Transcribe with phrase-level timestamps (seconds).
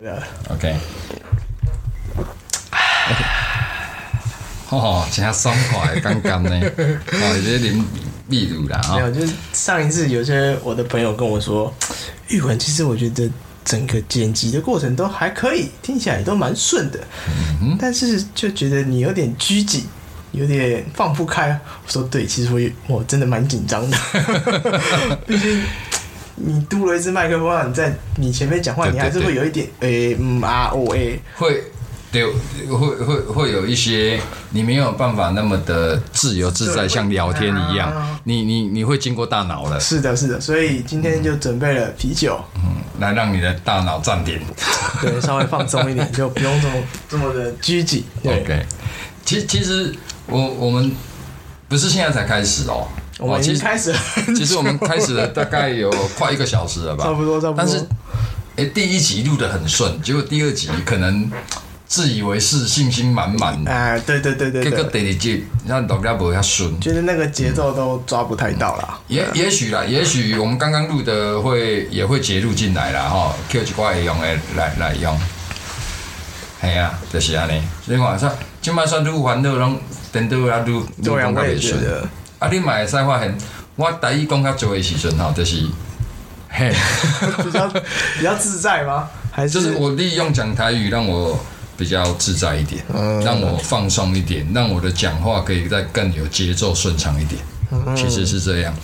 [0.00, 0.18] 对啊
[0.48, 0.74] OK。
[4.70, 7.82] 哦，真爽快， 刚刚呢，哦，这啉
[8.26, 11.74] 秘鲁啦，哦，没有，就是上一次有些我的朋友跟我说，
[12.28, 13.28] 玉文，其实我觉得
[13.64, 17.00] 整个剪辑的过程都还可以，听起来都蛮顺的，
[17.60, 19.84] 嗯但是就觉得你有点拘谨，
[20.32, 21.60] 有点放不开。
[21.84, 23.98] 我说对，其实我也我真的蛮紧张的，
[25.26, 25.62] 毕竟。
[26.44, 31.62] 你嘟了一支麦克风，你在你前面讲话，对对你还是会有一点诶、嗯啊哦诶，会。
[32.12, 34.18] 对，会会会有一些
[34.50, 37.88] 你没有办法那么的自由自在，像聊天一样。
[37.92, 44.40] 啊，你你你会经过大脑了，是的，是的，所以今天就准备了啤酒，嗯，来让你的大脑暂停。
[45.00, 46.74] 对，稍微放松一点，就不用这么
[47.08, 48.02] 这么的拘谨。
[48.24, 48.40] 对。
[48.40, 48.66] OK，
[49.24, 49.94] 其其实
[50.26, 50.90] 我我们
[51.68, 52.88] 不是现在才开始哦，
[53.20, 53.98] 我们已经开始了
[54.34, 57.86] 其实我们开始了 大概有快一个小时了吧，差不多差不多但是，
[58.56, 61.30] 哎，第一集录的很顺，结果第二集可能
[61.86, 66.80] 自以为是，信心满满，哎，对对对对结果对，第二集让大家不遐顺。
[66.80, 68.98] 觉得那个节奏都抓不太到啦。
[69.08, 75.18] 也也许啦，也许我们刚刚录的会也会截录进来啦，哈，Q 一块用诶来来用。
[76.60, 77.60] 系啊，就是安尼。
[77.84, 78.30] 所以看说，
[78.62, 79.80] 今摆算愈烦恼，拢
[80.12, 81.80] 颠倒啊愈愈对啊，讲较我也袂顺。
[82.40, 83.38] 啊，你嘛会使发现，
[83.76, 85.64] 我台语讲较多的时阵吼，就是，
[86.48, 86.72] 嘿，
[87.44, 89.08] 比较比较自在吗？
[89.30, 91.38] 还是就是我利用讲台语让我
[91.76, 97.40] 比较自在一点，嗯让我放松一点，让我的讲话可以再更有节奏、顺畅一点。
[97.70, 98.74] 嗯其实是这样。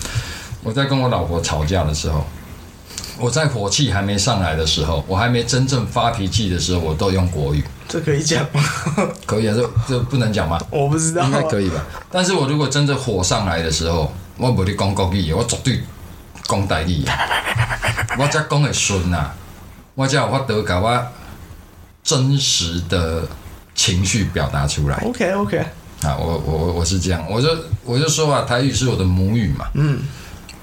[0.62, 2.24] 我在跟我老婆吵架的时候，
[3.18, 7.64] 我在火气还没上来的时候，我还没真正发脾气的时候，我都用国语，
[7.96, 8.62] 这可以讲吗？
[9.24, 9.54] 可以啊？
[9.56, 10.60] 这这不能讲吗？
[10.70, 11.82] 我不知道，应该可以吧？
[12.10, 15.80] 但是我如果真的火上来的时候，我不会讲国语，我绝对
[16.44, 17.12] 讲台语的，
[18.20, 19.30] 我才讲会顺呐，
[19.94, 21.06] 我才有法得把我
[22.02, 23.22] 真实的
[23.74, 25.58] 情绪表达出来 OK OK，
[26.02, 26.16] 啊！
[26.18, 27.48] 我我我我是这样，我就
[27.84, 30.00] 我就说啊，台语是我的母语嘛，嗯，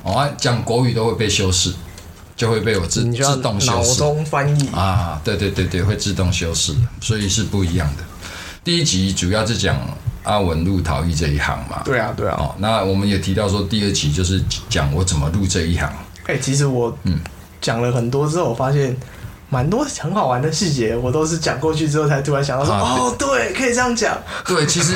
[0.03, 1.73] 哦，啊讲国语都会被修饰，
[2.35, 4.67] 就会被我自自动修脑饰中翻译。
[4.69, 8.03] 啊，对对对对，会自动修饰，所以是不一样的。
[8.63, 9.77] 第一集主要是讲
[10.23, 15.91] 阿文入陶艺这一行嘛，对啊对啊，哦，那我们也提到说，第二集就是讲我怎么入这一行。
[16.25, 17.19] 哎，其实我嗯
[17.61, 18.95] 讲了很多之后，我发现。
[19.53, 24.95] 蛮多很好玩的细节，我都是讲过去之后才突然想到说，啊哦，对，可以这样讲，对，其实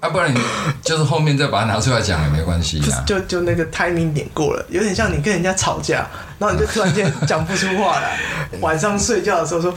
[0.00, 0.38] 啊，不然你
[0.82, 3.02] 就是后面再把它拿出来讲也没关系啊。
[3.06, 6.06] 就就那个 timing 点过了，有点像你跟人家吵架，
[6.38, 8.18] 然后你就突然间讲不出话来，
[8.60, 9.74] 晚上睡觉的时候说，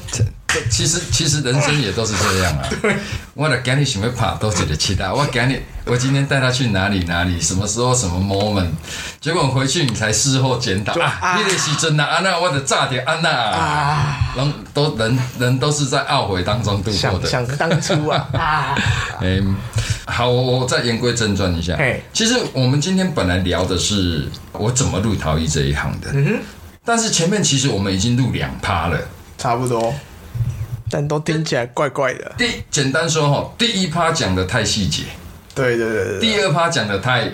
[0.69, 2.69] 其实其实人生也都是这样啊。
[3.35, 8.69] 我的今日想要拍都觉得期待，我今日我今天带他去哪里哪里，什么时候什么 moment，
[9.19, 11.37] 结果回去你才事后检讨啊，啊。
[11.37, 17.29] 那个时阵啊，安娜我的炸点安娜啊，啊，人都人人都是在懊悔当中度过的。
[17.29, 18.27] 想想当初啊。
[18.33, 18.75] 啊，
[19.21, 19.55] 嗯，
[20.05, 21.77] 好，我我再言归正传一下。
[22.13, 26.39] 其实我们今天本来聊的是我怎么入陶艺这一行的，嗯哼，
[26.85, 28.97] 但是前面其实我们已经录两趴了。
[29.37, 29.93] 差不多，
[30.89, 32.33] 但都听起来怪怪的。
[32.37, 35.03] 第简单说哈，第一趴讲的太细节，
[35.53, 37.29] 对对对对对，第二趴讲的太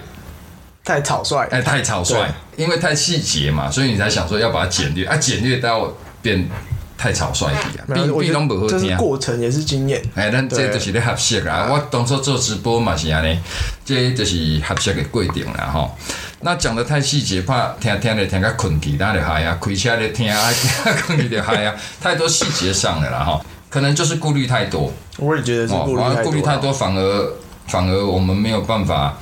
[0.83, 2.27] 太草率，哎太草率，
[2.57, 5.05] 因为太细节嘛，所以你才想说要把它简略。
[5.05, 6.47] 啊，简略到变
[7.03, 8.95] 太草率一点，没有，比比拢不好听。
[8.95, 10.01] 过程，也是经验。
[10.15, 11.67] 哎，咱这就是咧合适啊！
[11.69, 13.37] 我当初做直播嘛是安尼，
[13.83, 15.91] 这就是合适的规定啦吼。
[16.39, 20.49] 那讲的太细节，怕听听咧听个困去，咱就嗨啊，开车咧听啊，
[21.05, 26.23] 困去就嗨啊，太多细节上了啦吼，可能就是顾虑太多我也觉得是哦，顾虑太多了。
[26.23, 27.33] 顾虑太多，反而
[27.67, 29.17] 反而我们没有办法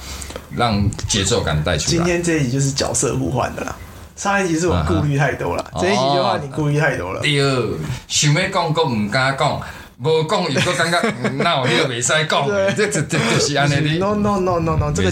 [0.56, 1.98] 让节奏感带出来。
[1.98, 3.76] 今天这一集就是角色互换的啦。
[4.22, 7.20] 上一集是我顾虑太多了，啊这一集就话你顾虑太多了。
[7.22, 7.42] 对，
[8.08, 9.60] 想要讲，讲唔敢讲，
[9.98, 15.10] 无讲又搁感觉 嗯那我迄个袂使讲的，这这这就是安尼的 No no no no no，这个。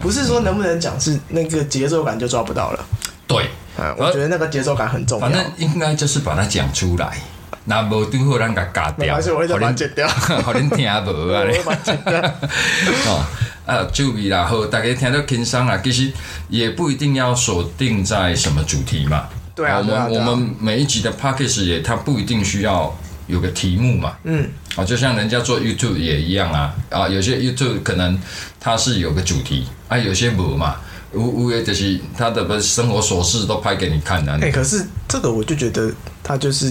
[0.00, 2.86] 不是说能不能讲，是那个节奏感就抓不到了。
[3.26, 5.26] 对，嗯，我觉得那个节奏感很重要。
[5.28, 7.18] 反正应该就是把它讲出来。
[7.66, 10.06] 那无拄好，咱甲加掉，没关系，我会再把它剪掉。
[10.44, 11.64] 互恁听无啊 我咧会。
[11.64, 12.20] 把它剪掉。
[13.08, 13.26] 哦，
[13.66, 16.12] 啊，注意啦，好，大家听到轻松啦，其实
[16.48, 19.26] 也不一定要锁定在什么主题嘛。
[19.54, 22.94] 对啊我们啊啊我们每一集的 p a c k a g e 也，它不一定需要
[23.28, 24.14] 有个题目嘛。
[24.24, 24.46] 嗯，
[24.76, 28.20] 啊，就像人家做 YouTube 也一样啊，啊，有些 YouTube 可能
[28.60, 30.76] 它是有个主题，啊，有些无嘛，
[31.12, 35.90] 无无也就是他的不生活琐事都拍给你看的、哎、可是这个我就觉得
[36.22, 36.70] 它就是，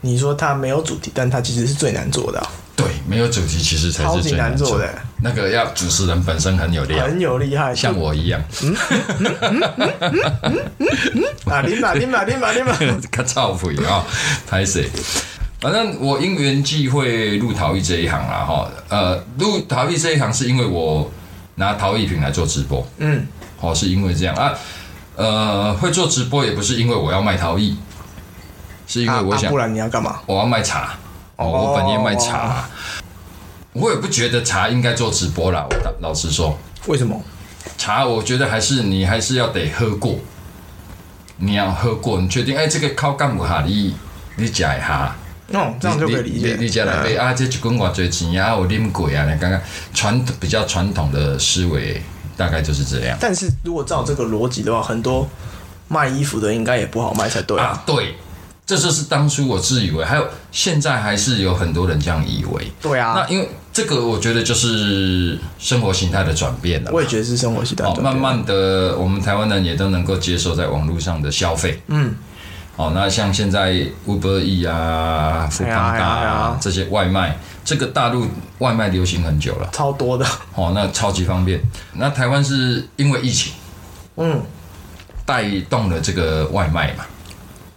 [0.00, 4.88] 你说它没有主题，但它其实是最难做的啊、对，没有主题其实才是最做难做的，
[5.20, 7.74] 那个要主持人本身很有料，很有厉害。
[7.74, 8.40] 像我一样，
[11.46, 12.72] 啊，林马林马林马林马，
[13.10, 14.04] 较臭屁啊，
[14.46, 14.88] 拍谁？
[15.60, 21.10] 反正我因缘际会入陶艺这一行啦，哈，呃，入陶艺这一行是因为我
[21.56, 23.26] 拿陶艺品来做直播，嗯，
[23.60, 24.36] 哦，是因为这样。
[24.36, 24.54] 啊，
[25.16, 27.76] 呃，会做直播也不是因为我要卖陶艺，
[28.88, 30.18] 是因为我想不然你要干嘛？
[30.26, 30.94] 我要卖茶，
[31.36, 32.64] 哦，哦我本业卖茶，
[33.74, 37.22] 我也不觉得茶应该做直播啦，我老老实说，为什么？
[37.76, 40.16] 茶我觉得还是你还是要得喝过，
[41.36, 43.94] 你要喝过，你确定哎这个靠干不哈你
[44.36, 45.14] 你加一下。
[45.52, 46.56] 哦，这样就可以理解。
[46.58, 49.58] 你你家来杯啊，这一罐我最钱啊，我啉过啊，你刚刚
[49.94, 52.02] 传比较传统的思维
[52.36, 55.26] 大概就是这样但是如果照这个逻辑的话，很多
[55.88, 57.66] 卖衣服的应该也不好卖才对啊。
[57.68, 57.82] 啊。
[57.86, 58.14] 对，
[58.68, 62.70] 这就是当初我自以为，还有现在还是有很多人这样以为。
[62.82, 66.90] 对啊那，因为这个，我觉得就是生活形态的转变了。
[66.92, 68.04] 我也觉得是生活习惯哦，转变。
[68.04, 71.80] 慢慢的，我们台湾人也都能够接受在网络上的消费。
[71.86, 72.14] 嗯，
[72.76, 73.72] 哦，那像现在
[74.06, 78.26] Uber E 啊、富邦达啊呀这些外卖，这个大陆
[78.58, 79.70] 外卖流行很久了。
[79.72, 80.26] 超多的。
[80.54, 81.58] 哦，那超级方便。
[81.94, 83.54] 那台湾是因为疫情
[84.16, 84.42] 嗯，
[85.24, 87.06] 带动了这个外卖嘛，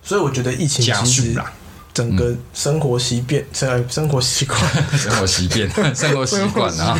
[0.03, 1.51] 所以我觉得疫情加其实速啦，
[1.93, 4.59] 整个生活习变，生生活习惯，
[4.97, 6.99] 生活习变、生活习惯啊，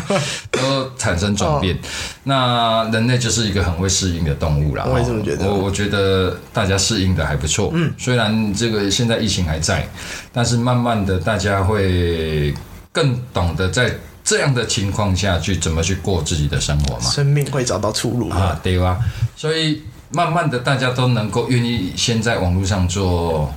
[0.50, 1.78] 都产生转变。
[2.24, 4.84] 那人类就是一个很会适应的动物啦。
[4.86, 7.70] 我也这么觉得我我觉得大家适应的还不错。
[7.74, 9.88] 嗯，虽然这个现在疫情还在，
[10.32, 12.54] 但是慢慢的大家会
[12.92, 17.10] 更懂得在这样的情况下去怎么去过自己的生活嘛。
[17.10, 18.36] 生命会找到出路的。
[18.36, 18.98] 啊，对吧？
[19.34, 23.52] 所以慢慢的，大家都能够愿意先在网络上做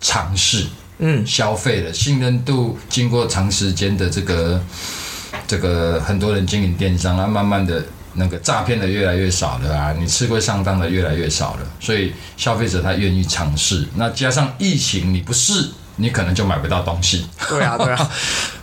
[0.00, 0.66] 尝试，
[0.98, 4.60] 嗯，消费的信任度，经过长时间的这个
[5.46, 13.86] 这个很多人经营电商啊，慢慢的那个诈骗的越来越少了啊，你吃亏上当的越来越少了，所以消费者他愿意尝试。
[13.96, 17.26] 那加上疫情，你不试，你可能就买不到东西。
[17.48, 18.10] 对啊，对啊，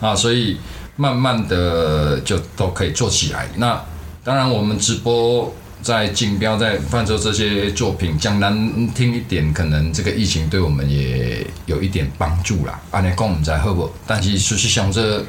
[0.00, 0.58] 啊，所以
[0.96, 3.46] 慢慢的就都可以做起来。
[3.56, 3.80] 那
[4.24, 5.54] 当然，我们直播
[5.84, 8.54] 在竞标、在贩售这些作品，讲难
[8.94, 12.80] 听一点，可能这个疫情对我们也有一点帮助啦。
[12.90, 13.92] 按你讲，我们在喝不？
[14.06, 15.22] 但是事实上，这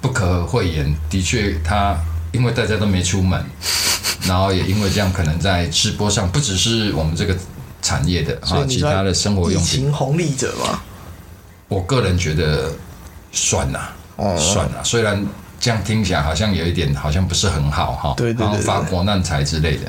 [0.00, 1.94] 不可讳言，的确，它
[2.32, 3.44] 因为大家都没出门，
[4.26, 7.36] 然后也因为这样，可能在直播上，不只是我们这个
[7.82, 10.80] 产业的啊，其他的生活用品，情红利者嘛。
[11.68, 12.72] 我个人觉得
[13.30, 13.78] 算呐、
[14.16, 15.22] 哦算了，虽然
[15.62, 19.88] 这样听起来好像有一点，好像不是很好哈，对对对发对国难财之类的，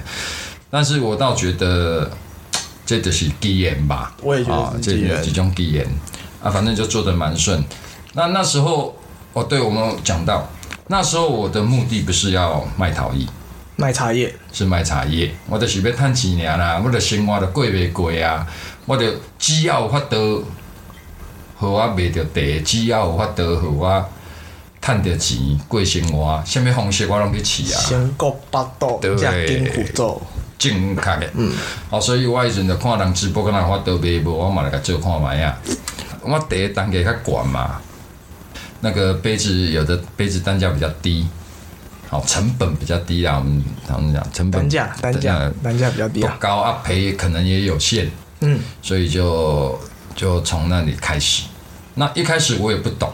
[0.70, 2.12] 但是我倒觉得
[2.86, 5.24] 这就是机缘吧，我也觉得是机缘。
[5.24, 5.84] 这种机缘
[6.44, 7.64] 啊，反正就做的蛮顺。
[8.14, 8.96] 那那时候
[9.34, 10.48] 哦，对我们有讲到，
[10.90, 13.28] 那时候我的目的不是要卖陶艺，
[13.76, 18.46] 卖茶叶，是卖茶叶，我就是要趁钱尔啦，我的生活就过袂过啊，
[18.86, 20.46] 我就只要有法度，
[21.58, 24.08] 互我卖着地，只要有法度，互我
[24.84, 25.38] 趁着钱
[25.70, 30.22] 过生活，什物方式我拢去试啊，先国八道，对加金虎咒，
[30.60, 31.30] 正确的。
[31.36, 31.54] 嗯，
[31.90, 35.58] 好，所以我迄阵就看人直播，敢若法度卖无，我嘛来甲做看卖啊。
[36.22, 37.80] 我第一单价较悬嘛，
[38.82, 41.26] 那个杯子有的杯子单价比较低，
[42.10, 43.38] 好，成本比较低啦。
[43.38, 46.34] 我们他们讲成本单价单价呃单价比较低啊。
[46.34, 49.80] 不高啊，赔可能也有限，嗯，所以就
[50.14, 51.44] 就从那里开始。
[51.96, 53.10] 那一开始我也不懂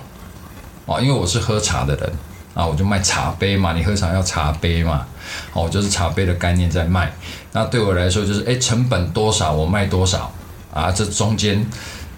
[0.89, 2.11] 哦，因为我是喝茶的人
[2.55, 5.05] 啊，我就卖茶杯嘛，你喝茶要茶杯嘛，
[5.53, 7.13] 哦，我就是茶杯的概念在卖。
[7.51, 10.31] 那对我来说就是，哎，成本多少我卖多少
[10.73, 11.63] 啊，这中间，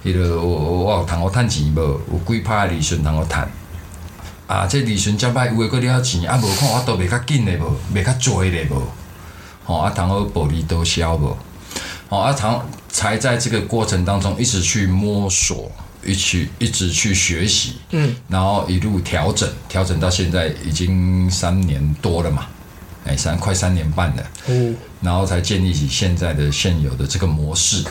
[0.06, 3.46] 迄个我我我有通我趁钱无，有几拍的利润通我趁。
[4.48, 8.82] 啊，这利润遮歹，有诶搁了钱，啊无看我都卖较紧诶无，卖较多诶无，
[9.66, 11.38] 吼、啊，通好薄利多销无。
[12.08, 15.70] 哦，啊，常才在这个过程当中一直去摸索，
[16.04, 22.48] 一起一直去学习，嗯，然后一路调整，调整到现在已经三年多了嘛，
[23.06, 27.84] 哎，三快三年半了，嗯，然后才建立起现在的现有的这个模式。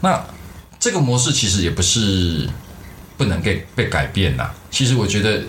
[0.00, 0.22] 那
[0.78, 2.48] 这个模式其实也不是
[3.16, 4.54] 不能被被改变啦。
[4.70, 5.42] 其实我觉得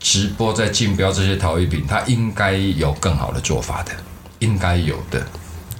[0.00, 3.92] 直播在竞标这些陶艺品，它应该有更好的做法的，
[4.38, 5.26] 应该有的。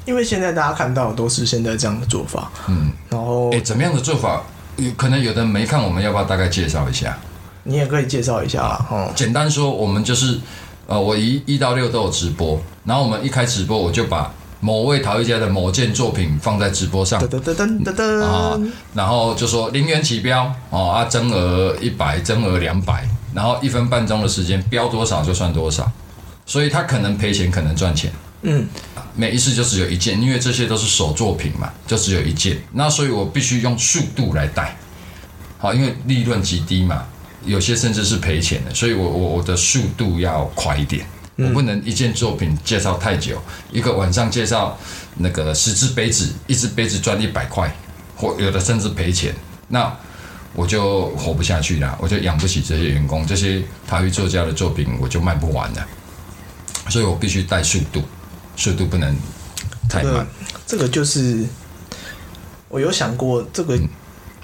[0.04, 4.42] 因为现在大家看到的都是现在这样的做法，嗯，然后哎，怎么样的做法？
[4.78, 7.16] 有可能有的人没看，我们要不要大概介绍一下？
[7.64, 10.38] 你也可以介绍一下啊，哦，简单说，我们就是
[10.86, 18.58] 呃，我一一到六都有直播，然后我们一开直播，我就把某位陶艺家的某件作品放在直播上噔噔噔噔噔啊，，
[18.94, 25.90] 然后就说零元起标哦啊，增额一百，增额两百，然后一分半钟的时间标多少就算多少，
[26.46, 28.10] 所以他可能赔钱，可能赚钱。
[28.42, 28.68] 嗯，
[29.16, 32.56] 每一次就只有一件，因为这些都是手作品嘛，就只有一件。
[32.72, 34.76] 那所以我必须用速度来带，
[35.58, 37.04] 好，因为利润极低嘛，
[37.44, 41.04] 有些甚至是赔钱的，所以我我我的速度要快一点，
[41.36, 43.42] 我不能一件作品介绍太久，
[43.72, 44.78] 一个晚上介绍
[45.16, 47.74] 那个十只杯子，一只杯子赚一百块，
[48.14, 49.34] 或有的甚至赔钱，
[49.66, 49.92] 那
[50.54, 55.86] 我就活不下去了，我就养不起这些员工，这些台语作家的作品我就卖不完了，
[56.88, 58.00] 所以我必须带速度。
[58.58, 59.16] 速度不能
[59.88, 60.26] 太慢。
[60.66, 61.46] 这个就是
[62.68, 63.78] 我有想过，这个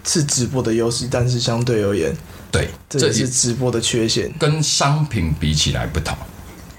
[0.05, 2.17] 是直播的优势，但是相对而言，
[2.51, 4.33] 对，这也是直播的缺陷。
[4.39, 6.17] 跟商品比起来不同。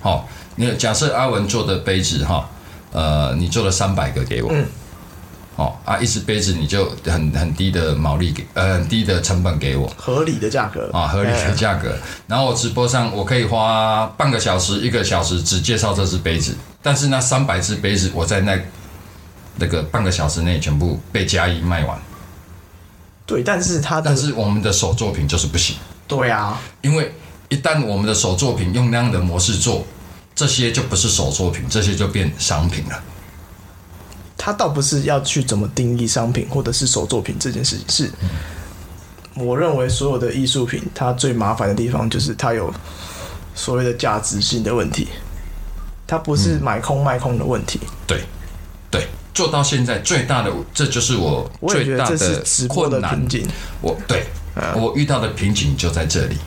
[0.02, 2.50] 好，你假设阿文做的杯子哈，
[2.92, 4.50] 呃，你做了三百个给我。
[4.52, 4.66] 嗯。
[5.58, 11.96] 哦啊，一只杯子你就很很低的毛利给，呃，很低的成本给我，合理的价格啊，合理的价格。
[12.28, 18.60] 然后我直播上我可以花半个小时、一个小时只介绍这只杯子，但是那三百只杯子我在那
[19.56, 21.98] 那个半个小时内全部被加一卖完。
[23.26, 25.78] 对，但是它但是我们的手作品就是不行。
[26.08, 27.12] 对啊，因为
[27.48, 29.88] 一旦我们的手作品用那样的模式做，
[30.36, 33.04] 这些就不是手作品，这些就变商品了。
[34.46, 38.12] 他倒不是要去怎么定义商品或者是手作品这件事情，是
[39.34, 42.72] 我认为所有的艺术品，它最麻烦的地方就是它有
[43.56, 45.08] 所谓的价值性的问题，
[46.06, 47.80] 它不是买空卖空的问题。
[48.06, 48.22] 对，
[48.92, 52.16] 对，做到现在最大的，这就是我最大的
[52.68, 53.28] 困难。
[53.82, 54.28] 我对
[54.76, 56.38] 我遇到的瓶颈就在这里。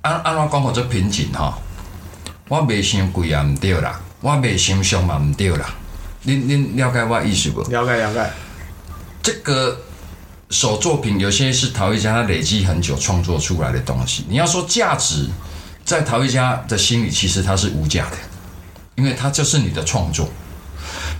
[0.00, 1.56] 按按我讲好这瓶颈哈，
[2.48, 5.72] 我卖伤贵也唔对啦，我卖伤俗嘛唔对啦。
[6.22, 7.62] 您您了解我意思不？
[7.62, 8.30] 了解了解。
[9.22, 9.80] 这个
[10.50, 14.24] 手作品有些是陶艺家他累积很久创作出来的东西。
[14.28, 15.28] 你要说价值，
[15.84, 18.16] 在陶艺家的心里其实它是无价的，
[18.94, 20.28] 因为它就是你的创作。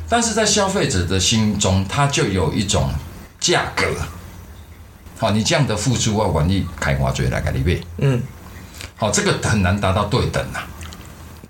[0.09, 2.91] 但是在消费者的心中，它就有一种
[3.41, 3.87] 价格。
[5.19, 7.81] 好，你这样的付出，我愿意开花嘴来给你买。
[7.99, 8.23] 嗯。
[8.97, 10.69] 好，这个很难达到对等啊。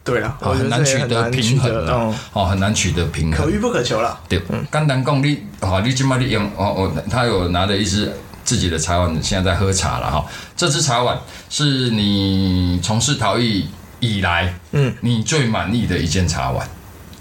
[0.04, 1.92] 对了，很难取得平衡的，
[2.32, 4.18] 哦，很难取得平衡，可遇不可求了。
[4.28, 8.12] 对，简单讲，你，哦，你今麦你用，哦，哦，他有拿着一支
[8.44, 10.26] 自己的茶碗，现在在喝茶了哈。
[10.56, 11.16] 这支茶碗
[11.48, 13.68] 是你从事陶艺
[14.00, 16.66] 以来，嗯，你最满意的一件茶碗。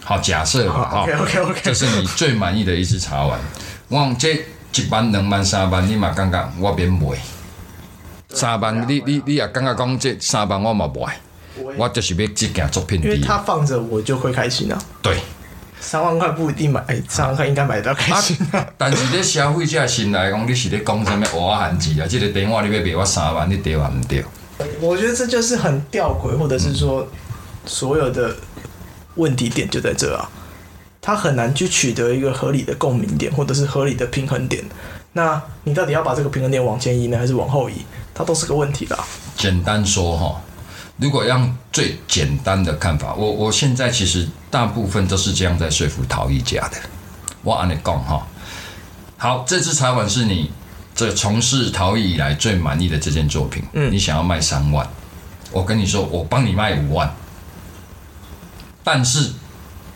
[0.04, 3.40] 好，假设哈，OK OK OK，这是你最满意的一支茶碗。
[3.90, 4.34] 我这
[4.74, 7.00] 一班、两班、三班，你嘛感觉我变卖。
[8.30, 11.16] 三班，你你你也感觉讲这三班我嘛卖。
[11.78, 14.82] 我就是要这件作品，因为它放着我就会开心啊。
[15.02, 15.18] 对，
[15.80, 18.38] 三万块不一定买，哎，三万块应该买得到开心。
[18.78, 22.08] 但是咧消费者心来讲，你是咧讲什么话汉字啊？
[22.10, 24.24] 这个电话你要卖我三万，你对还唔对？
[24.80, 27.08] 我觉得这就是很吊诡，或者是说
[27.66, 28.36] 所有的
[29.16, 30.30] 问题点就在这啊，
[31.02, 34.64] 他很难去取得一个合理的共鸣点，或者是合理的平衡点。
[35.14, 37.74] 那你到底要把这个平衡点往前移呢，还是往后移？
[38.14, 38.98] 它都是个问题啦。
[39.36, 40.42] 简单说哈。
[41.02, 46.78] 如果用最简单的看法，我我现在其实大部分都是这样在说服陶艺家的。
[47.42, 48.28] 我按你讲哈，
[49.18, 50.52] 好，这只茶碗是你
[50.94, 54.88] 这从事陶艺以来最满意的这件作品，嗯，你想要卖三万，
[55.52, 57.12] 我跟你说，我帮你卖五万。
[58.84, 59.32] 但是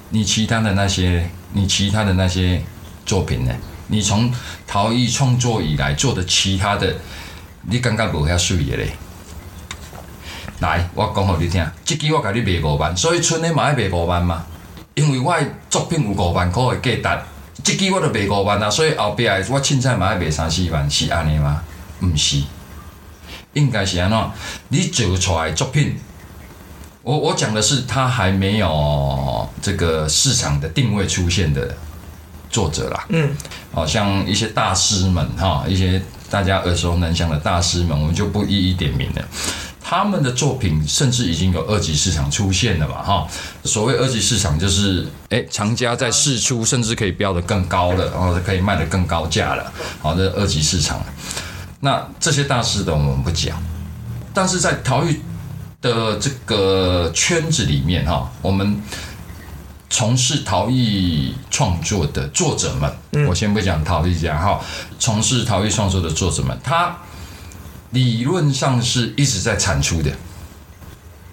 [0.10, 2.64] 你其他的那些，你其他的那些
[3.06, 3.54] 作品呢？
[3.90, 4.34] 你从
[4.66, 6.96] 陶艺创作以来做的其他的，
[7.62, 8.90] 你感觉无遐水的嘞？
[10.60, 14.46] 来，我讲互你听，即支我甲你卖五万，所以剩的嘛要卖五万嘛。
[14.94, 17.22] 因为我的作品有五万块的价值，
[17.62, 21.62] 即支我就卖五万啊，所以后壁我凊彩嘛要卖三四万，是安尼吗？
[22.02, 22.42] 毋是，
[23.52, 24.18] 应该是安怎？
[24.70, 25.98] 你做出来作品，
[27.02, 31.76] 我我讲的是他还没有这个市场的定位出现的
[32.50, 33.06] 作者啦。
[33.10, 33.36] 嗯，
[33.74, 39.22] 好像一些大师们哈，一些大家耳熟能详的大师们，我们就不一一点名了。
[39.88, 43.04] 他们的作品甚至已经有二级市场出现了嘛？
[43.04, 43.28] 哈，
[43.66, 49.72] 所谓二级市场就是，哎，厂家在试出，甚至可以标得更高了，然后可以卖得更高价了。
[50.02, 51.00] 好，这二级市场。
[51.82, 53.62] 那这些大师的我们不讲，
[54.34, 55.20] 但是在陶艺
[55.82, 58.82] 的这个圈子里面，哈，我们
[59.92, 64.60] 从事陶艺创作的作者们，我先不讲陶艺家，哈，
[64.98, 66.98] 从事陶艺创作的作者们，他。
[67.92, 70.12] 理论上是一直在产出的，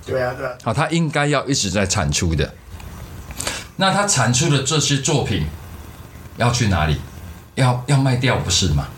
[0.06, 0.52] 对啊，对啊。
[0.62, 2.54] 好，他应该要一直在产出的。
[3.76, 5.46] 那他产出的这些作品
[6.36, 7.00] 要去哪里？
[7.54, 8.88] 要要卖掉不是吗？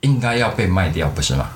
[0.00, 1.48] 应该要被卖掉不是吗？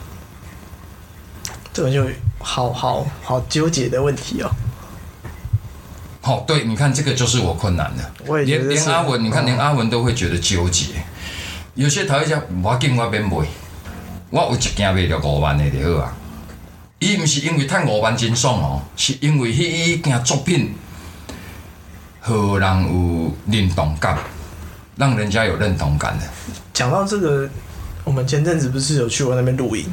[1.72, 2.06] 这个就
[2.38, 4.50] 好好好纠结的问题哦。
[6.20, 8.12] 好、对，你看这个就是我困难的。
[8.26, 10.86] 我也觉得是连连阿文，你看嗯连阿文都会觉得纠结。
[11.74, 13.46] 有些头一家，我要紧我边买，
[14.36, 16.14] 我有一件卖着五万的就好啊。
[16.98, 20.74] 伊毋是因为趁五万真爽哦，是因为迄一件作品，
[22.20, 24.18] 互人有认同感，
[24.96, 26.26] 让人家有认同感的。
[26.74, 27.48] 讲到这个，
[28.04, 29.86] 我们前阵子不是有去我那边露营，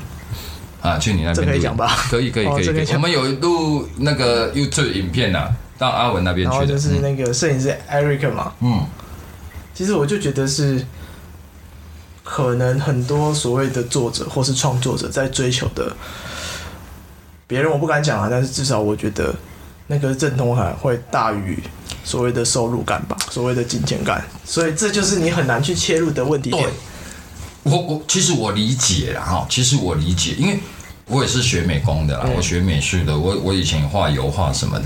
[0.82, 0.98] 啊。
[0.98, 1.88] 去你那边可以讲吧？
[2.10, 6.60] 可以可以可以我们有录那个 YouTube 影片呐、到阿文那边去的。
[6.60, 7.02] 然后就是嗯。
[7.02, 8.86] 那个摄影师 Eric 嘛，嗯。
[9.74, 10.86] 其实我就觉得是，
[12.24, 15.96] 可能很多所谓的作者或是创作者在追求的，
[17.46, 19.36] 别人我不敢讲啊，但是至少我觉得
[19.88, 21.62] 那个认同感会大于
[22.04, 26.70] 所谓的收入感吧，所谓的金钱感，所以这就是你很难去切入的问题点。
[27.64, 30.60] 我我其实我理解啦哈，其实我理解，因为
[31.08, 34.86] 我也是学美工的啦，嗯我学美术的，我我以前画油画什么的。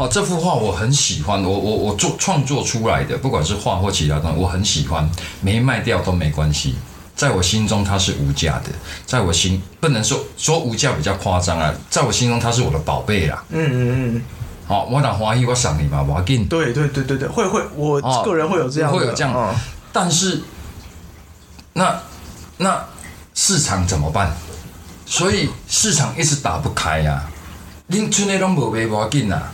[0.00, 5.06] 好，这幅画我很喜欢，我我我做创作出来的，不管是画或其他东西，我很喜欢，
[5.42, 6.74] 没卖掉都没关系。
[7.14, 8.70] 在我心中它是无价的，
[9.04, 13.44] 在我心不能说说无价比较夸张啊，在我心中它是我的宝贝啦。
[13.50, 14.22] 嗯嗯嗯，
[14.66, 16.46] 好，我打欢喜我赏你嘛，我要紧。
[16.46, 19.54] 对对对对对，会会，我哦个人会有这样的，会有这样哦
[19.92, 20.40] 但是，
[21.74, 22.00] 那
[22.56, 22.86] 那
[23.34, 24.34] 市场怎么办？
[25.04, 27.30] 所以市场一直打不开呀、啊。
[27.90, 29.52] 恁村内拢无卖无要紧啊，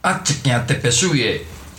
[0.00, 1.08] 啊一件特别水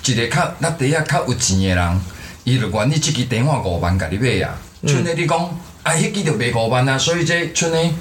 [0.04, 2.02] 的，一个较那底下较有钱的人，
[2.44, 4.56] 伊就愿意即支电话五万甲你买啊。
[4.86, 5.38] 村里你讲
[5.84, 7.94] 啊，迄支就卖五万啊，所以这村里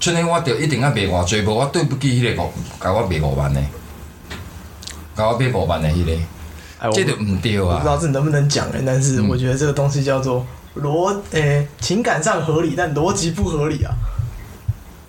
[0.00, 3.60] 村里我就一定啊卖偌济，无我对不起迄个五，甲我卖五万的，
[5.16, 6.12] 甲我买五万的迄、个，
[6.78, 7.86] 哎，我这就毋对啊我不知。
[7.86, 10.46] 道这能不能讲哎，但是嗯我觉得这个东西叫做
[10.76, 13.94] 逻诶、情感上合理，但逻辑不合理啊。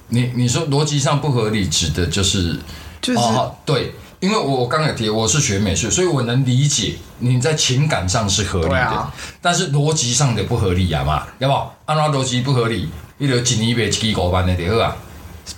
[0.09, 2.57] 你你说逻辑上不合理，指的就是
[3.01, 11.75] 就是、哦，对，因为我刚才提我是学美术，所以我能理解你在情感上是合理的，啊但是逻辑上的不合理啊嘛，要不好？
[11.85, 14.97] 按照逻辑不合理，你就一年卖一支五万的就好啊。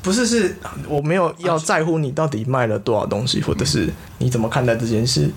[0.01, 0.55] 不是是
[0.87, 5.29] 我没有要在乎你到底卖了多少东西，或者是你怎么看待这件事。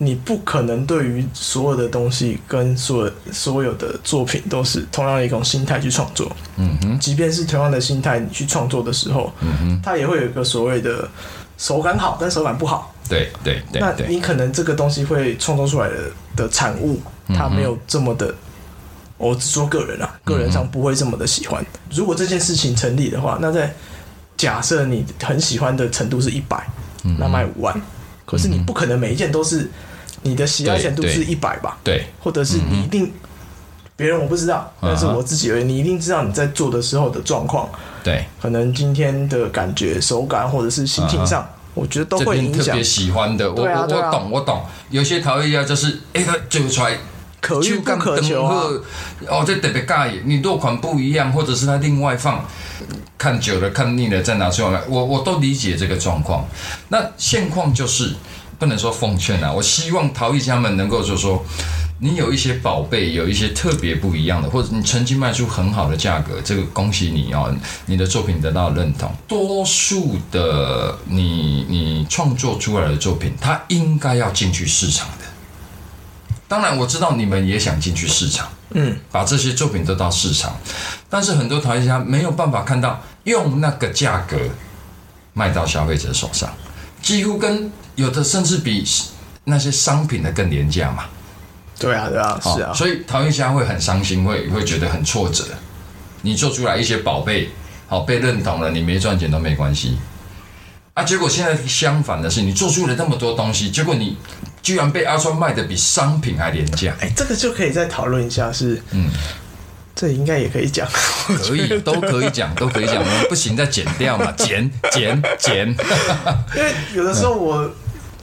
[0.00, 6.30] 你不可能对于所有的东西跟所有所有的作品都是同样的一种心态去创作。
[6.56, 11.08] 嗯哼，即便是同样的心态，你去创作的时候，嗯哼，它也会有一个所谓的
[11.58, 12.94] 手感好，但手感不好。
[13.08, 15.94] 对对对那，你可能这个东西会创作出来的
[16.36, 18.34] 的产物，嗯它没有这么的，
[19.16, 21.64] 我只说个人啊，个人上不会这么的喜欢。
[21.90, 23.74] 如果这件事情成立的话，那在
[24.36, 26.66] 假设你很喜欢的程度是一百、
[27.04, 27.74] 嗯那卖五万，
[28.24, 29.68] 可是你不可能每一件都是
[30.22, 31.78] 你的喜爱程度是一百吧？
[31.82, 33.12] 对或者是你一定。
[33.98, 37.68] 别人我不知道，但是我自己而言，你一定知道你在做的时候的状况，
[38.04, 46.96] 对，可能今天的感觉、手感或者是心情上，我觉得都这会影响特别喜欢的，我我我懂我懂，有些陶艺家就是哎，他做出来。
[47.40, 48.64] 可遇不可求啊。
[49.28, 52.44] 哦，这特别尬意，你落款不一样，或者是他另外放，
[53.16, 56.44] 看久了看腻了再拿出来，我我都理解这个状况。
[56.88, 58.12] 那现况就是
[58.58, 61.44] 不能说奉劝啊，我希望陶艺家们能够就说，
[62.00, 67.52] 你有一些宝贝，有一些特别不一样的，或者你曾经卖出很好的价格，这个恭喜你哦，
[67.86, 69.12] 你的作品得到认同。
[69.26, 75.24] 多数的你你创作出来的作品，它应该要进去市场的。
[76.46, 80.56] 当然，我知道你们也想进去市场，嗯，把这些作品得到市场，
[81.10, 84.38] 但是很多陶艺家没有办法看到用那个价格
[85.34, 86.48] 卖到消费者手上，
[87.02, 88.84] 几乎跟有的甚至比
[89.42, 91.04] 那些商品的更廉价嘛。
[91.78, 95.44] 对啊，对啊，是啊哦，所以陶艺家会很伤心，会会觉得很挫折。
[96.22, 97.48] 你做出来一些宝贝，
[97.86, 99.96] 好被认同了，你没赚钱都没关系。
[100.94, 104.16] 啊，结果现在相反的是，你做出了那么多东西，结果你
[104.60, 106.92] 居然被阿川卖的比商品还廉价。
[107.00, 109.08] 哎，这个就可以再讨论一下是，嗯，
[109.94, 110.88] 这应该也可以讲，
[111.28, 112.96] 可以，都可以讲，都可以讲。
[112.96, 115.68] 我们不行再剪掉嘛，剪 剪剪。
[116.56, 117.70] 因为有的时候我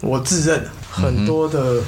[0.01, 1.81] 我自认很多的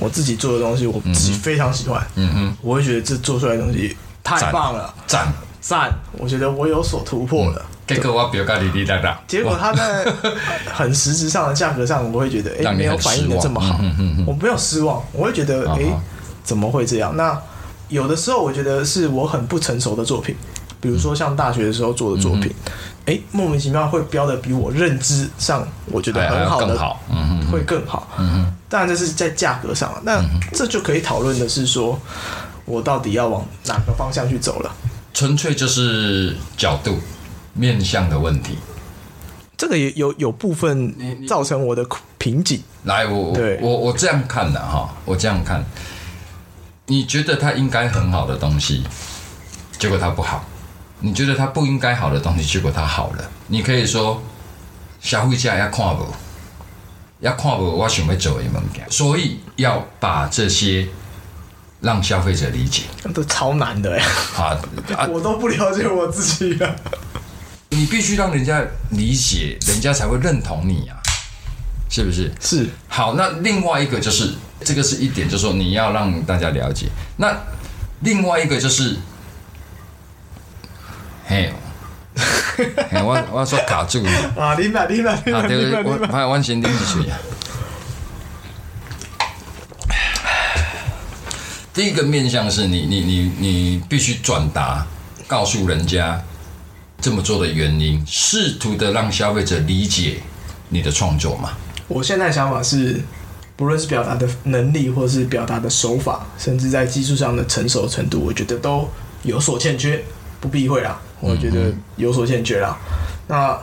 [0.00, 5.32] 我自己做的东西，我自己非常喜欢，嗯哼，我会觉得这做出来的东西太棒了，赞。
[5.62, 5.92] 赞！
[6.12, 7.62] 我觉得我有所突破了。
[7.86, 10.10] 结果我表哥滴滴答答，结果它在
[10.72, 15.78] 很实质上的价格上，我会觉得哎、没有反应的这么好，嗯嗯嗯我没有失望，我会觉得哎、
[16.42, 17.14] 怎么会这样？
[17.14, 17.38] 那
[17.90, 20.34] 有的时候我觉得是我很不成熟的作品，
[20.80, 22.52] 比如说像大学的时候做的作品，
[23.06, 27.00] 哎、莫名其妙会标的比我认知上我觉得很好的更好。
[27.10, 28.08] 嗯哼，会更好。
[28.18, 31.98] 嗯哼，当然这是在价格上，那这就可以讨论的是说，
[32.64, 34.72] 我到底要往哪个方向去走了？
[35.12, 36.98] 纯粹就是角度，
[37.52, 38.56] 面向的问题。
[39.56, 40.94] 这个也有有部分
[41.28, 41.84] 造成我的
[42.16, 42.62] 瓶颈。
[42.84, 45.62] 来，我对我我这样看的哈，我这样看，
[46.86, 48.82] 你觉得它应该很好的东西，
[49.78, 50.42] 结果它不好；
[51.00, 53.30] 你觉得它不应该好的东西，结果它好了。
[53.48, 54.22] 你可以说
[55.00, 56.06] 消费者要看不，
[57.20, 60.86] 要看不，我想要做的物件，所以要把这些
[61.80, 62.82] 让消费者理解
[63.14, 64.04] 都超难的呀，
[64.36, 64.58] 啊
[64.96, 65.06] 啊！
[65.10, 66.76] 我都不了解我自己了。
[67.70, 70.98] 你必须让人家理解，人家才会认同你啊，
[71.88, 72.30] 是不是？
[72.40, 74.34] 是好，那另外一个就是
[74.64, 76.88] 这个是一点，就是说你要让大家了解。
[77.16, 77.34] 那
[78.00, 78.96] 另外一个就是，
[81.30, 81.52] 嘿，
[82.90, 87.04] 嘿我我说卡住了，啊，你买你买你啊，买你对，我我我先拎一水。
[91.72, 94.84] 第一个面向是你你你你必须转达，
[95.28, 96.20] 告诉人家
[97.00, 100.16] 这么做的原因，试图的让消费者理解
[100.68, 101.52] 你的创作嘛。
[101.86, 103.00] 我现在想法是，
[103.54, 108.90] 不论是表达的能力，或是表达的手法，甚至在技术上的成熟程度，我觉得都
[109.22, 110.02] 有所欠缺，
[110.40, 111.00] 不避讳啦。
[111.20, 112.76] 我觉得有所欠缺啦。
[113.28, 113.58] 那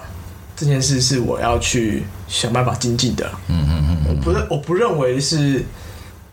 [0.55, 3.29] 这件事是我要去想办法精进的。
[3.47, 5.63] 嗯嗯嗯我不认，我不认为是，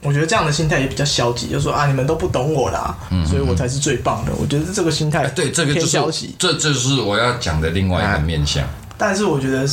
[0.02, 4.32] 我觉得这样的心态也比较消极，就说啊，你们都不懂我啦，所以我才是最棒的。
[4.40, 8.64] 我觉得这个心态哎对，这个消就是消极，这这就是我要讲的另外一个面向。
[8.96, 9.68] 但是我觉得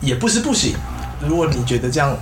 [0.00, 0.74] 也不是不行。
[1.26, 2.16] 如果你觉得这样，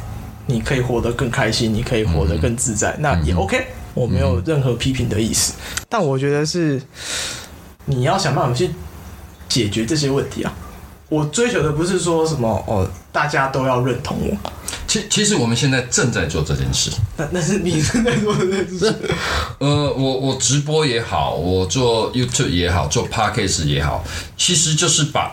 [0.47, 3.67] 你可以活得更开心，你可以活得更自在，那也 OK。
[3.93, 5.55] 我没有任何批评的意思，
[5.89, 6.81] 但我觉得是
[7.87, 8.71] 你要想办法去
[9.49, 10.53] 解决这些问题啊。
[11.09, 14.51] 我追求的不是说什么哦，大家都要认同我，
[14.87, 16.89] 其其实我们现在正在做这件事。
[17.17, 18.95] 那那是你正在做这件事。
[19.59, 24.05] 呃，我我直播也好，我做 YouTube 也好，做 Podcast 也好，
[24.37, 25.33] 其实就是把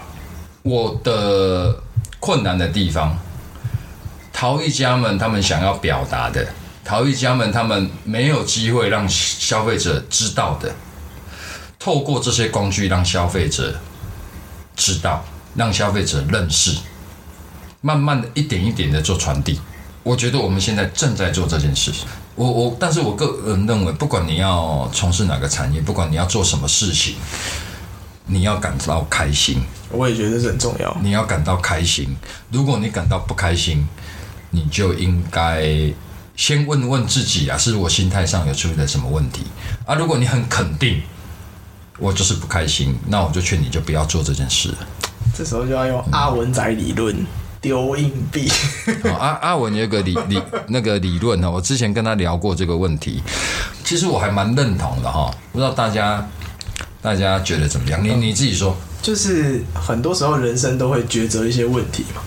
[0.64, 1.80] 我的
[2.20, 3.16] 困难的地方，
[4.34, 6.48] 陶艺家们他们想要表达的，
[6.84, 10.74] 陶艺家们他们没有机会让消费者知道的，
[11.80, 13.80] 透过这些工具让消费者
[14.76, 15.24] 知道，
[15.56, 16.78] 让消费者认识，
[17.82, 19.60] 慢慢的一点一点的做传递。
[20.04, 21.92] 我觉得我们现在正在做这件事。
[22.36, 27.16] 我我，但是我个人认为，不管你要从事哪个产业，不管你要做什么事情，
[28.28, 30.96] 你要感到开心，我也觉得这很重要。
[31.02, 32.16] 你要感到开心。
[32.52, 33.88] 如果你感到不开心，
[34.52, 35.92] 你就应该
[36.36, 39.42] 先问问自己啊，是我心态上有出现了什么问题
[39.86, 39.96] 啊？
[39.96, 41.02] 如果你很肯定，
[41.98, 44.74] 我就是不开心，那我就劝你就不要做这件事。
[45.36, 47.16] 这时候就要用阿文仔理论
[47.60, 48.50] 丢硬币。
[49.04, 53.22] 哦阿阿文有个理理那个理论呢，我之前跟他聊过这个问题，
[53.84, 56.28] 其实我还蛮认同的哈，不知道大家
[57.02, 58.04] 大家觉得怎么样？
[58.04, 62.22] 你你自己说，就是很多时候人生都会抉择一些问题嘛，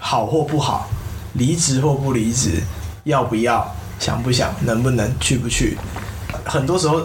[0.00, 0.88] 好或不好，
[1.34, 2.62] 离职或不离职，
[3.04, 5.76] 要不要，想不想，能不能，去不去，
[6.44, 7.00] 很多时候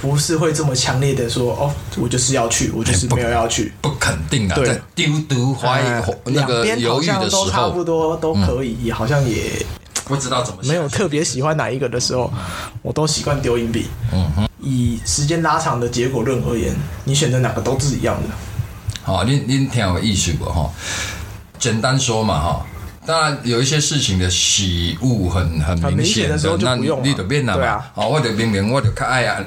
[0.00, 3.72] 不是会这么强烈的说，哦，我就是要去，我就是没有要去。
[3.80, 9.66] 不肯定啊，对丢丢毒怀疑呃那两边个犹豫的时都差不，多都可以，也好像也
[10.04, 12.32] 不知道怎么想没有特别喜欢哪一个的时候，
[12.80, 13.88] 我都习惯丢硬币。
[14.12, 18.28] 嗯哼，以时间拉长的结果论而言，你选择哪个都是一样的。
[19.02, 20.70] 好，您您挺有意思不哈？
[21.58, 22.66] 简单说嘛哈。
[23.04, 27.90] 当然有一些事情的喜恶很很很明显显的时候就那不用了你就变了嘛对啊。
[27.94, 29.42] 好，我就明明我就较爱啊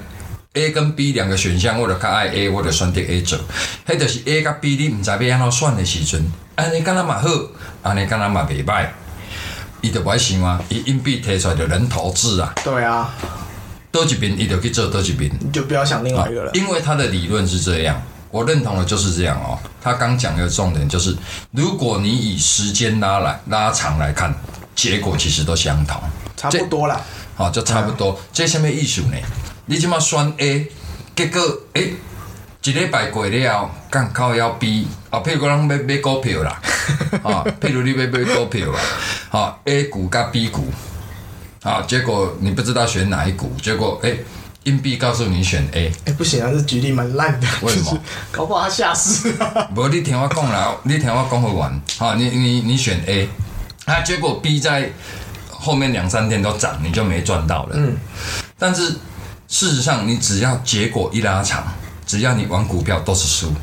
[0.53, 3.39] A 跟 B 两个选项，我就较爱 A，我就选择 A 做。
[3.87, 7.29] 迄就是 A 甲 B 你毋知要安怎选的时阵，安尼敢若嘛好，
[7.81, 8.87] 安尼敢若嘛袂歹。
[9.79, 13.09] 伊就不爱想啊，伊硬币摕出来就人头制啊，对啊，
[13.93, 15.31] 多一边伊就去做多一边。
[15.39, 16.51] 你就不要想另外一个了。
[16.53, 19.57] 因为他的理论是这样，我认同的就是这样哦。
[19.81, 21.15] 他刚讲的重点就是，
[21.51, 24.35] 如果你以时间拉来拉长来看，
[24.75, 25.97] 结果其实都相同，
[26.35, 26.99] 差不多啦。
[27.35, 28.19] 好、就差不多。
[28.33, 29.15] 这什么艺术呢？
[29.71, 30.69] 你即马选 A，
[31.15, 31.39] 结果
[31.75, 31.93] 诶、
[32.61, 36.61] 一礼拜过了后，干靠要 B，啊，譬如讲咱要买股票啦，
[37.23, 38.05] 啊，譬如你要买
[38.35, 38.79] 股票啦，
[39.29, 40.65] 啊，A 股加 B 股，
[41.63, 44.25] 啊，结果你不知道选哪一股，结果诶、
[44.63, 49.69] 硬币告诉你选 A，哎、不行啊，这举例蛮烂的，为什么就是搞不好他下市、 啊。
[49.73, 53.29] 无你听我讲啦，你听我讲会完，好，你你你选 A，
[53.85, 54.91] 啊，结果 B 在
[55.49, 57.75] 后面两三天都涨，你就没赚到了。
[57.77, 57.95] 嗯，
[58.59, 58.97] 但是
[59.51, 61.67] 事实上，你只要结果一拉长，
[62.07, 63.53] 只要你玩股票都是输。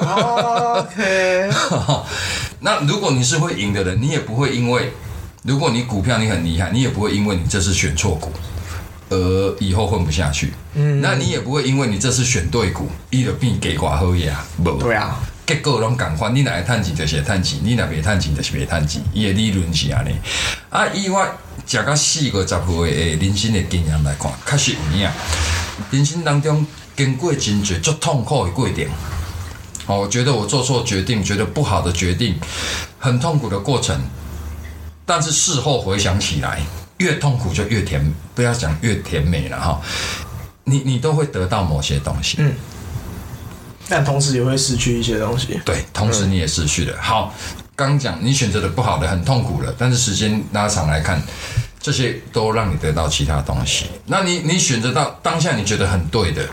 [0.00, 1.50] OK，
[2.60, 4.92] 那如果你是会赢的人，你也不会因为，
[5.42, 8.32] 如果你股票你很厉害，你也不会因为你这次选错股
[9.10, 10.54] 而以后混不下去。
[10.74, 14.78] 嗯，那你也不会因为你这次选对股，伊就变给寡好嘢啊，无。
[14.78, 20.14] 对啊，结果拢共款，你若会趁钱就是会趁钱，你若袂趁钱就是袂趁钱，伊的理论是安尼。
[20.70, 21.26] 啊，以我
[21.66, 25.08] 食到四五十岁的人生的经验来看，确实有影。
[25.90, 26.64] 人生当中
[26.96, 28.84] 经过真侪足痛苦的过程，
[29.86, 32.36] 哦，我觉得我做错决定，觉得不好的决定，
[32.98, 34.00] 很痛苦的过程。
[35.06, 36.62] 但是事后回想起来，
[36.98, 39.80] 越痛苦就越甜，不要讲越甜美了哈。
[40.64, 42.54] 你你都会得到某些东西，嗯，
[43.88, 45.60] 但同时也会失去一些东西。
[45.64, 46.96] 对，同时你也失去了。
[47.02, 47.34] 好，
[47.76, 51.20] 刚讲你选择的不好的，很痛苦了，但是时间拉长来看，
[51.80, 53.86] 这些都让你得到其他东西。
[54.06, 56.46] 那你你选择到当下你觉得很对的，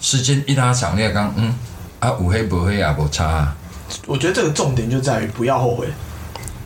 [0.00, 1.54] 时间一拉长，你也刚嗯
[2.00, 3.56] 啊，五黑不黑啊，不差啊。
[4.06, 5.88] 我觉得这个重点就在于不要后悔，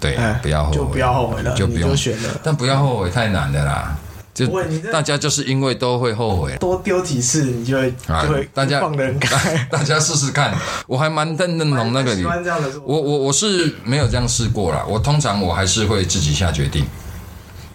[0.00, 3.96] 对哎，不要后悔，就不要后悔了，就不用你就选了，但不要后悔太难的啦。
[4.44, 6.56] 就不会你这大家就是因为都会后悔。
[6.58, 9.66] 多丢几次，你就会啊就会大家放得很开。
[9.70, 10.54] 大家试试看，
[10.86, 12.26] 我还蛮认认同那个喜你。
[12.26, 16.84] 欢这样的做法，我我我是没有这样试过啦，我通常我还是会自己下决定，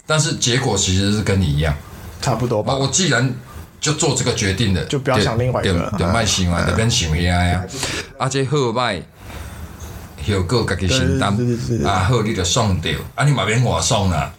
[0.06, 1.74] 但是结果其实是跟你一样。
[1.74, 1.78] 啊，
[2.22, 2.76] 差不多吧。
[2.76, 3.34] 我既然
[3.80, 7.64] 就做这个决定了，就不要想另外一个了就就卖想啊，嗯就变想遐呀。
[8.18, 9.02] 啊，这好歹，
[10.28, 14.34] 后果家己承担对对对对对啊，好你就爽掉，啊，你嘛免我爽啦。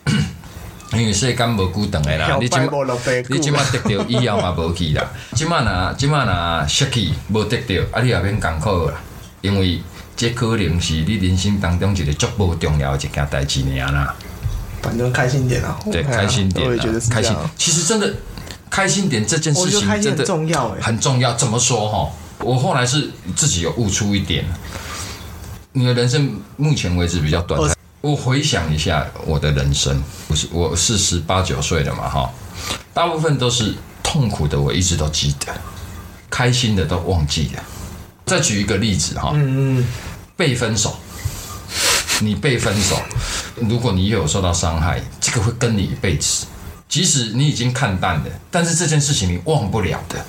[0.96, 2.58] 因为世间无久长的啦， 你即
[3.28, 5.04] 你即马得到以后嘛无去啦，
[5.34, 8.94] 即马若即马若失去无得到，啊你也免艰苦啦，
[9.42, 9.80] 因为
[10.16, 14.14] 这可能是你人生当中一个足无重要的一件代志尔啦。
[14.82, 17.36] 反正开心点啊，对，开心点我也觉得啊，开心。
[17.58, 18.14] 其实真的
[18.70, 21.34] 开心点这件事情真的重要哎，很重要。
[21.34, 22.08] 怎么说哈？
[22.40, 24.44] 我后来是自己有悟出一点，
[25.72, 27.75] 你的人生目前为止比较短。
[28.00, 32.30] 我回想一下我的人生，我是我是十八九岁了嘛哈，
[32.94, 35.52] 大部分都是痛苦的，我一直都记得，
[36.30, 37.62] 开心的都忘记了。
[38.26, 39.86] 再举一个例子哈，嗯嗯，
[40.36, 40.96] 被分手，
[42.20, 43.00] 你被分手，
[43.56, 46.46] 如果你有受到伤害，这个会跟你一辈子。
[46.88, 50.24] 即使你已经看淡了，但是这件事情你忘不了的。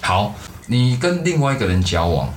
[0.00, 0.34] 好，
[0.66, 2.32] 你跟另外一个人交往，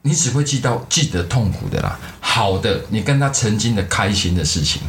[0.00, 1.98] 你只会记到记得痛苦的啦，
[2.38, 4.80] 好的，你跟他曾经的开心的事情，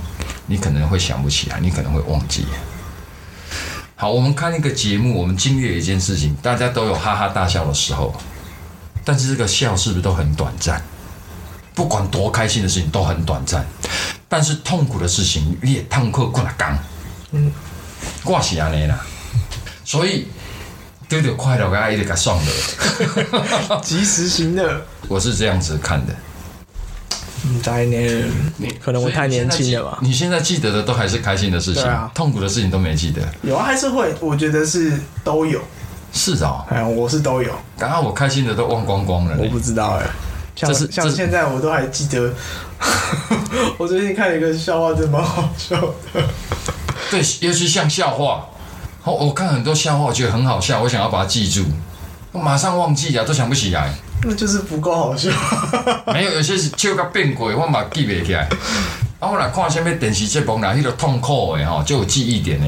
[0.45, 2.45] 你可能会想不起来，你可能会忘记。
[3.95, 8.15] 好，我们看一个节目，我们经历了一件事情，大家都有哈哈大笑的时候，
[9.03, 10.79] 但是这个笑是不是都很短暂？
[11.73, 13.65] 不管多开心的事情都很短暂，
[14.27, 16.77] 但是痛苦的事情你也痛苦过了刚。
[17.31, 17.51] 嗯，
[18.25, 19.03] 我是安尼啦，
[19.83, 20.27] 所以
[21.07, 24.85] 丢丢快乐个一直给爽的， 及时行乐。
[25.07, 26.15] 我是这样子看的。
[27.45, 28.29] 嗯，在年
[28.83, 29.99] 可能我太年轻了吧？
[30.01, 33.21] 你现在记得的都还是开心的事情，对啊痛苦的事情都没记得。
[33.43, 35.61] 有啊，还是会，我觉得是都有。
[36.11, 39.41] 是哦，哎，我是都有，刚刚我开心的都忘光光了呢。
[39.43, 40.05] 我不知道哎。
[40.55, 42.33] 像这是这是像现在我都还记得，
[43.77, 46.21] 我最近看了一个笑话，真的蛮好笑的。
[47.09, 48.45] 对，尤其像笑话，
[49.03, 51.63] 哦，我看很多笑话，我觉得很好笑，我想要把它记住，
[52.33, 53.93] 我马上忘记啊，都想不起来。
[54.23, 55.29] 那就是不够好笑。
[56.13, 58.49] 没有，有些是笑到变鬼，我嘛记袂起来。
[59.19, 62.67] 啊，我若看什么电视节目啦，迄个痛苦的吼，就有记忆点呢。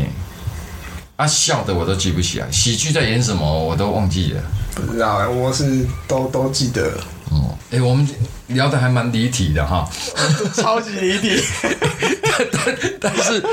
[1.16, 4.42] 啊，笑的我都记不起来，喜剧在演什么我都忘记了。
[4.74, 6.92] 不知道哎，我是都都记得，
[7.30, 8.08] 哦，哎、我们
[8.48, 9.88] 聊的还蛮离题的哈，
[10.56, 11.44] 超级离题，
[12.52, 13.44] 但但是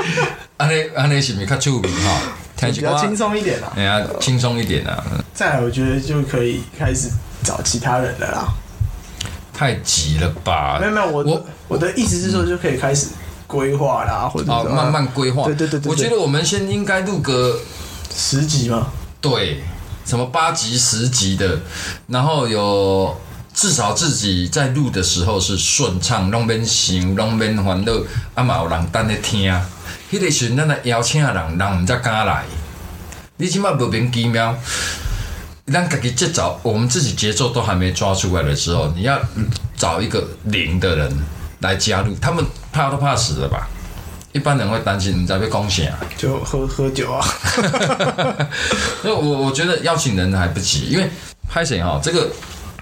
[0.57, 2.21] 安尼安尼是不是较趣味哈？
[2.61, 3.71] 比较轻，松一点啦。
[3.75, 5.01] 哎呀，轻松一点啊，
[5.33, 7.09] 再来，我觉得就可以开始
[7.43, 8.53] 找其他人了啦。
[9.53, 10.87] 太急了吧没？
[10.87, 13.07] 有没有，我我我的意思是说，就可以开始
[13.45, 15.43] 规划啦，或者慢慢规划。
[15.43, 17.59] 对对对我觉得我们先应该录个
[18.15, 18.87] 十集嘛。
[19.19, 19.61] 对，
[20.05, 21.59] 什么八集、十集的，
[22.07, 23.19] 然后有
[23.53, 27.91] 至少自己在录的时候是顺畅，拢免想，拢免烦恼，
[28.35, 29.51] 啊嘛有人等咧听。
[30.09, 32.45] 迄、个时阵，咱来邀请的人，人毋才敢来。
[33.35, 34.55] 你即摆莫名其妙，
[35.71, 39.19] 咱家己节奏，我们自己节奏都还没抓出来的时候，你要
[39.77, 41.11] 找一个零的人
[41.59, 43.67] 来加入，他们怕都怕死了吧？
[44.31, 45.99] 一般人会担心，你在被攻陷啊？
[46.17, 47.19] 就喝喝酒啊，
[49.01, 51.09] 所以我我觉得邀请人还不急，因为
[51.47, 52.29] 拍谁哈，这个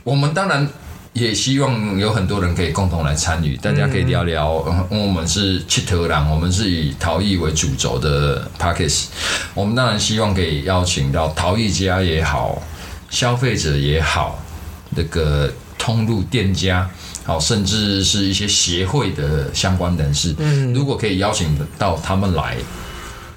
[0.04, 0.68] 我们当然
[1.14, 4.50] 也希望有很多人可以共同来参与，大家可以聊聊。
[4.90, 9.08] 我们是七头狼，我们是以陶艺为主轴的 p a c k a g e
[9.54, 12.62] 我们当然希望可以邀请到陶艺家也好，
[13.10, 14.44] 消费者也好，
[14.92, 16.90] 那个通路店家。
[17.24, 22.56] 好，甚至是一些协会的相关人士，嗯，如果可以邀请到他们来，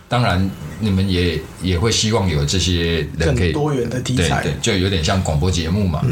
[0.07, 6.05] 当然你们也也会希望有这些人可以更多元的题材对对，就有点像广播节目嘛。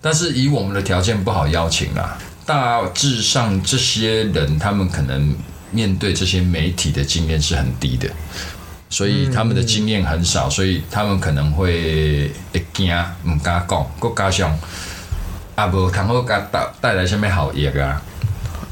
[0.00, 5.34] 但是以我们的条件不好邀请啊，大致上这些人他们可能
[5.72, 8.08] 面对这些媒体的经验是很低的，
[8.96, 12.90] 所以他们的经验很少，所以他们可能会会惊，
[13.24, 14.58] 唔敢讲，佮加上
[15.54, 18.00] 啊无通好甲带带来什么好业啊。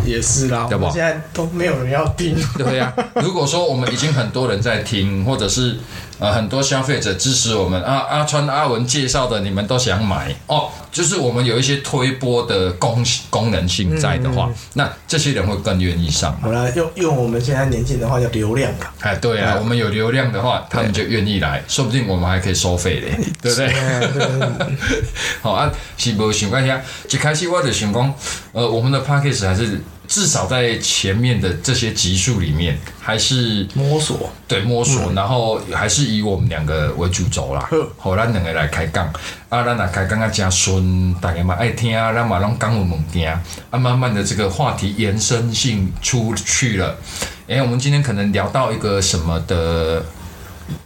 [0.06, 2.34] 也是啦，对不现在都没有人要听。
[2.56, 5.76] 对呀、如果说我们已经很多人在听，或者是
[6.24, 16.38] 呃很多消费者支持我们啊，阿川阿文介绍的，你们都想买哦，就是我们有一些推波的功功能性在的话，那这些人会更愿意上嘛。
[16.42, 18.94] 好了，用用我们现在年轻人的话叫流量啊。
[19.00, 23.66] 哎，对啊，我们有流量的话，他们就愿意来，说不定我们还可以收费嘞， 对不对？
[23.66, 24.76] 哎对对对
[25.42, 28.14] 好啊，是无想过遐，一开始我就想讲，
[28.52, 29.80] 呃，我们的 p a c k a g e 还是
[30.14, 37.77] 至少在前面的这些集数里面，还是摸索，对摸索，然后还是以我们两个为主轴啦好。
[38.12, 39.12] 好，咱两个来开讲，
[39.48, 43.37] 啊，咱来开讲啊，真顺，大家嘛爱听啊，咱嘛拢讲有物件，
[43.70, 46.96] 啊，慢慢的这个话题延伸性出去了。
[47.48, 50.05] 哎，我们今天可能聊到一个什么的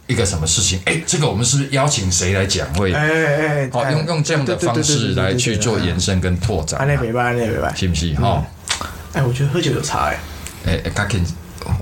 [0.07, 0.79] 一个什么事情？
[0.85, 2.91] 哎，这个我们是不是邀请谁来讲会？
[2.91, 7.77] 哎哎哎，好，用用这样的方式来去做延伸跟拓展啊，安内没办，安内没办。
[7.77, 8.15] 是不是？
[8.15, 8.43] 哈，
[9.13, 10.19] 哎，我觉得喝酒有差哎，
[10.65, 10.91] 哎，哎，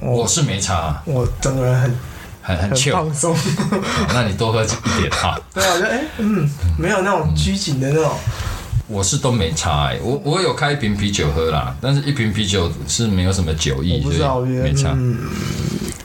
[0.02, 1.96] 我是没差啊，我整个人很
[2.42, 3.36] 很很很放松。
[3.36, 4.68] 好 那你多喝一
[5.02, 5.40] 点哈。
[5.54, 8.18] 对啊，我觉得哎，嗯，没有那种拘谨的那种。
[8.90, 14.14] 我是都没差哎、我我有开一瓶啤酒喝啦，但是一瓶啤酒是没有什么酒意，所
[14.46, 14.92] 以没差。
[14.96, 15.18] 嗯，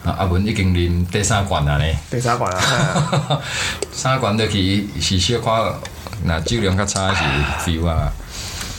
[0.04, 3.40] 啊，阿文已经啉第三罐了呢，第三管啊？
[3.94, 5.76] 三罐就去是小可，
[6.24, 7.22] 那酒量较差是
[7.64, 8.10] feel 啊。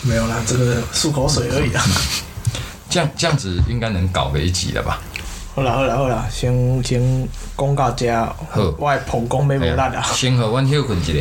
[0.02, 1.82] 没有啦，这个漱口水而已啊。
[2.94, 5.02] 这样这样子应该能搞个一集了吧？
[5.56, 6.54] 好啦好啦好啦，先
[6.84, 7.28] 先
[7.58, 10.04] 讲到这，好我的捧功没无力啊。
[10.14, 11.12] 先和阮休困一下，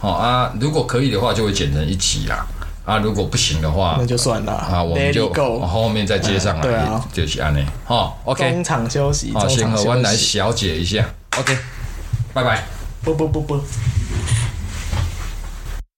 [0.00, 2.44] 好啊，如果可以的话就会剪成一集啦。
[2.84, 5.32] 啊，如果不行的话那，就算了啊，我们就
[5.66, 7.64] 后面再接上来，对啊就是安尼。
[7.86, 10.14] 好，OK，中场休息，好，中先和阮来。
[10.14, 11.02] 小解一下
[11.38, 11.56] ，OK，
[12.34, 12.62] 拜拜。
[13.02, 13.58] 不不不不。